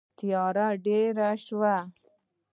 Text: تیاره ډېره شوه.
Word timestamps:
تیاره 0.17 0.67
ډېره 0.85 1.29
شوه. 1.45 1.75